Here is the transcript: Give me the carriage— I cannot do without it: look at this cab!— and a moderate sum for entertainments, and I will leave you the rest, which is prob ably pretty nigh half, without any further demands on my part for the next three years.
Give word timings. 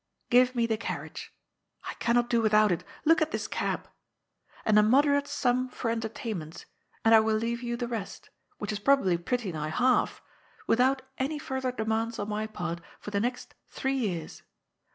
Give 0.31 0.55
me 0.55 0.65
the 0.65 0.77
carriage— 0.77 1.31
I 1.87 1.93
cannot 1.99 2.27
do 2.27 2.41
without 2.41 2.71
it: 2.71 2.83
look 3.05 3.21
at 3.21 3.29
this 3.29 3.47
cab!— 3.47 3.87
and 4.65 4.79
a 4.79 4.81
moderate 4.81 5.27
sum 5.27 5.69
for 5.69 5.91
entertainments, 5.91 6.65
and 7.05 7.13
I 7.13 7.19
will 7.19 7.35
leave 7.35 7.61
you 7.61 7.77
the 7.77 7.87
rest, 7.87 8.31
which 8.57 8.71
is 8.71 8.79
prob 8.79 9.01
ably 9.01 9.19
pretty 9.19 9.51
nigh 9.51 9.69
half, 9.69 10.23
without 10.65 11.03
any 11.19 11.37
further 11.37 11.71
demands 11.71 12.17
on 12.17 12.29
my 12.29 12.47
part 12.47 12.81
for 12.99 13.11
the 13.11 13.19
next 13.19 13.53
three 13.69 13.93
years. 13.97 14.41